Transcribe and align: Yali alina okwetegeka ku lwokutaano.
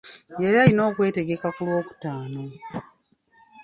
Yali 0.41 0.57
alina 0.63 0.81
okwetegeka 0.89 1.47
ku 1.55 1.61
lwokutaano. 1.67 2.43